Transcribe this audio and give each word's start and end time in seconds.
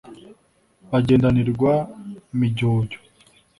bagendanirwa 0.91 1.73
mijyojyo, 2.39 2.99